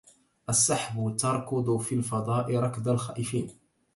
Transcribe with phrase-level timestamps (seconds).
[0.49, 3.49] السحب تركض في الفضاء ركض الخائفين